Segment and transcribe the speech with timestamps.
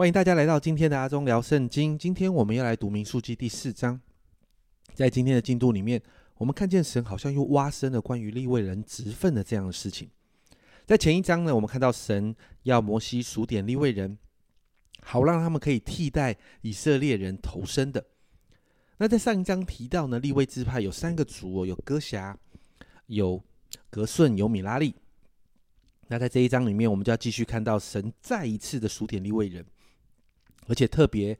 [0.00, 1.98] 欢迎大家来到今天的阿忠聊圣经。
[1.98, 4.00] 今天我们要来读民数记第四章。
[4.94, 6.02] 在今天的进度里面，
[6.38, 10.08] 我们看见神好像又挖深了关于立位人职分的这样的事情。
[10.86, 14.16] 在前一章呢，我们看到神要摩西数点立位人，
[15.02, 18.02] 好让他们可以替代以色列人投生的。
[18.96, 22.34] 那在上一章提到呢，立位支派有三个族哦，有哥辖、
[23.08, 23.44] 有
[23.90, 24.94] 格顺、有米拉利。
[26.08, 29.62] 那在这一章里面，我们就要继续看到神再一次的数点立位人。
[30.70, 31.36] 而且特别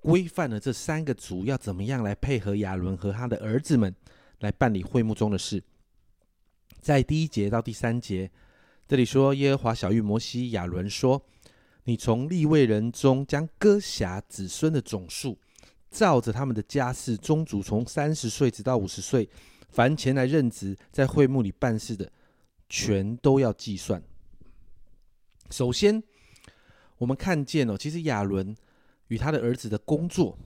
[0.00, 3.92] 规范了这三个族要怎么样来配合亚伦和他的儿子们
[4.40, 5.62] 来办理会幕中的事。
[6.82, 8.30] 在第一节到第三节，
[8.86, 11.24] 这里说耶和华小玉摩西亚伦说
[11.84, 15.38] ：“你从立位人中将歌辖子孙的总数，
[15.90, 19.26] 照着他们的家世宗族，从三十岁直到五十岁，
[19.70, 22.12] 凡前来任职在会幕里办事的，
[22.68, 24.02] 全都要计算。
[25.48, 26.02] 首先，
[26.98, 28.54] 我们看见哦，其实亚伦。
[29.08, 30.38] 与他的儿子的工作，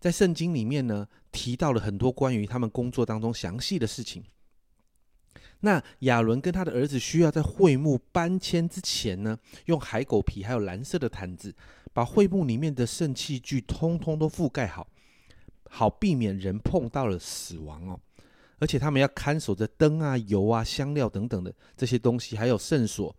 [0.00, 4.24] 在圣经里面呢，提到了很多关于他们工作当中详细的事情。
[5.60, 11.54] 那亚伦跟他的儿子需要在会幕搬迁之前呢，用海狗皮还有蓝色的毯子，
[11.92, 14.86] 把会幕里面的圣器具通通都覆盖好，
[15.68, 18.00] 好避免人碰到了死亡哦。
[18.60, 23.14] 而且他们要看守着灯啊、油啊、香料等等的这些东西，还有圣所，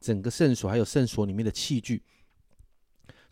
[0.00, 2.02] 整个圣所还有圣所里面的器具。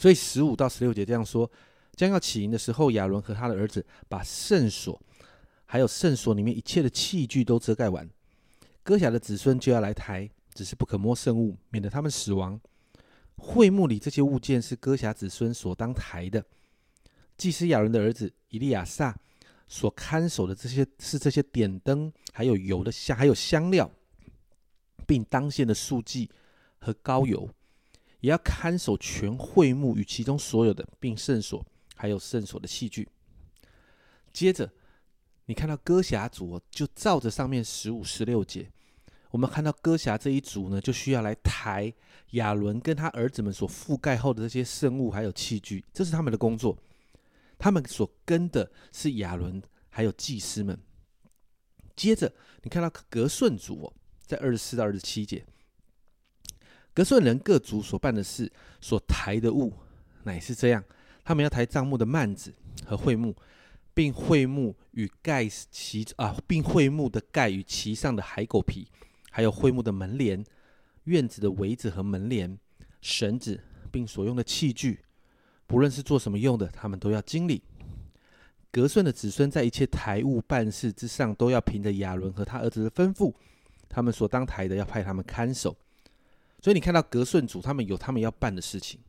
[0.03, 1.49] 所以十五到十六节这样说：
[1.95, 5.01] 将要起营的时候，亚伦和他的儿子把圣所，
[5.65, 8.11] 还有圣所里面一切的器具都遮盖完。
[8.83, 12.61] 哥辖的子孙就要来抬，只是不可摸圣物，免得他们死亡。
[13.37, 16.45] 会幕里这些物件是哥辖子孙所当抬的。
[17.37, 19.17] 祭司亚伦的儿子以利亚撒
[19.69, 23.89] 所看守的这些是这些点灯，还有油的香，还有香料，
[25.07, 26.29] 并当献的素祭
[26.81, 27.49] 和膏油。
[28.23, 31.65] 也要看守全会幕与其中所有的，并圣所，
[31.97, 33.09] 还有圣所的器具。
[34.33, 34.71] 接着，
[35.47, 38.71] 你看到歌侠族，就照着上面十五、十六节，
[39.33, 41.93] 我们看到歌侠这一组呢，就需要来抬
[42.31, 46.79] 亚伦跟他儿子们所覆盖后的这些圣物还有器具，这是他们的工作。
[47.59, 49.61] 他们所跟的是亚伦
[49.91, 50.79] 还有祭司们。
[51.97, 53.93] 接着，你看到格顺族哦，
[54.25, 55.45] 在二十四到二十七节。
[56.95, 59.73] 格顺人各族所办的事，所抬的物，
[60.25, 60.85] 乃是这样：
[61.25, 62.53] 他们要抬帐幕的幔子
[62.85, 63.35] 和会幕，
[63.95, 68.87] 并会幕与盖其啊，并会幕的盖与其上的海狗皮，
[69.31, 70.45] 还有会幕的门帘、
[71.05, 72.59] 院子的围子和门帘、
[73.01, 73.59] 绳子，
[73.91, 75.01] 并所用的器具，
[75.67, 77.63] 不论是做什么用的，他们都要经历。
[78.71, 83.33] 格顺的子孙在一切台务办事之上，都要凭着亚伦和他儿子的吩咐，
[83.89, 85.75] 他们所当抬的，要派他们看守。
[86.63, 89.01] 所以你看到格顺族，他们有他们要办的事情。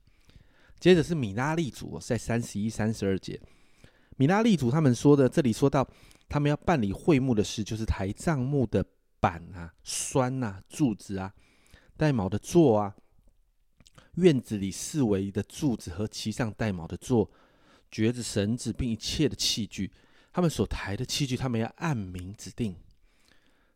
[0.80, 3.40] 接着是米拉利族，在三十一、三十二节，
[4.18, 5.88] 米拉利族他们说的，这里说到
[6.28, 8.84] 他们要办理会幕的事，就是抬帐幕的
[9.20, 11.32] 板啊、栓啊、柱子啊、
[11.96, 12.96] 带卯的座啊，
[14.16, 17.32] 院子里四围的柱子和其上带卯的座、
[17.92, 19.90] 橛子、绳子，并一切的器具，
[20.34, 22.76] 他们所抬的器具，他们要按名指定。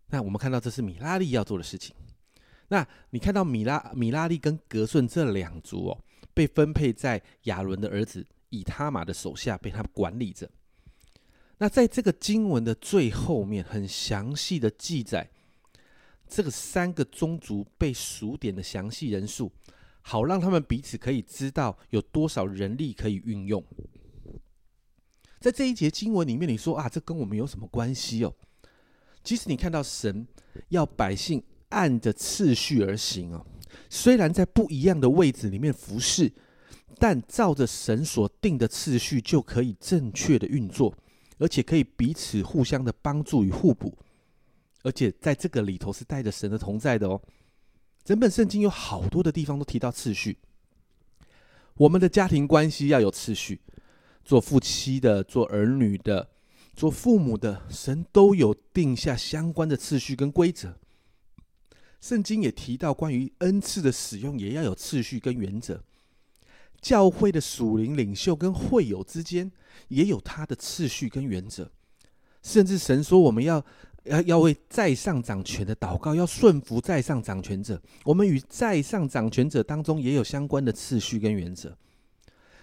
[0.07, 1.95] 那我们看到这是米拉利要做的事情。
[2.69, 10.49] 那你看到米拉米拉利跟格顺这两族哦，被分配在亚伦的儿子以他玛的手下，被他管理着。
[11.59, 15.29] 那在这个经文的最后面，很详细的记载
[16.27, 19.49] 这个三个宗族被数点的详细人数，
[20.01, 23.63] 好让他们彼此可以知道有多少人力可以运用。
[25.39, 28.33] 在这一节经文里面，你说啊，这跟我们有什么关系哦？
[29.23, 30.27] 其实你看到神
[30.67, 31.41] 要百姓。
[31.69, 33.45] 按着次序而行哦，
[33.89, 36.31] 虽然在不一样的位置里面服侍，
[36.97, 40.95] 但照着神所定的次序就可以正确的运作，
[41.37, 43.97] 而且可以彼此互相的帮助与互补，
[44.83, 47.21] 而且在这个里头是带着神的同在的哦。
[48.03, 50.37] 整本圣经有好多的地方都提到次序，
[51.75, 53.59] 我们的家庭关系要有次序，
[54.23, 56.29] 做夫妻的、做儿女的、
[56.73, 60.77] 做父母的，神都有定下相关的次序跟规则。
[61.99, 65.83] 圣经也提到，关于恩赐的使用也要有次序跟原则。
[66.79, 69.51] 教会的属灵领袖跟会友之间
[69.87, 71.71] 也有他的次序跟原则。
[72.43, 73.65] 甚至神说，我们要
[74.03, 77.81] 要要为在上掌权的祷告，要顺服在上掌权者。
[78.05, 81.75] 我们与在上掌权者当中也有相关的次序跟原则。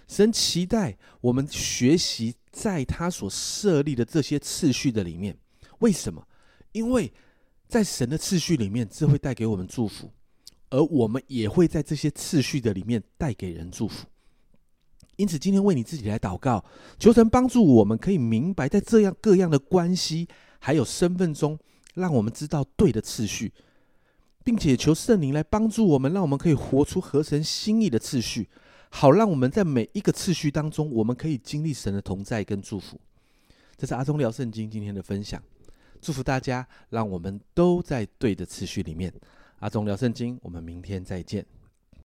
[0.07, 5.37] 神期待我们学习在他所设立的这些次序的里面。
[5.81, 6.27] 为什么？
[6.71, 7.13] 因为。
[7.69, 10.11] 在神的次序里面，这会带给我们祝福，
[10.71, 14.07] 而我们也会在这些次序的里面带给人祝福。
[15.17, 16.65] 因此，今天为你自己来祷告，
[16.99, 20.27] 求神帮助我们可以明白，在这样各样的关系
[20.59, 21.59] 还有身份中，
[21.95, 23.53] 让我们知道对的次序，
[24.43, 28.49] 并且求圣灵来帮助我们，让我们可以活出合神心意的次序，
[28.89, 33.01] 好让我们在每一个次序当中，我们可以经历神的同在跟祝福。
[33.77, 35.41] 这是阿忠聊圣经今天的分享，
[36.05, 39.11] 祝福大家，让我们都在对的次序里面。
[39.61, 41.47] 阿忠聊圣经，我们明天再见。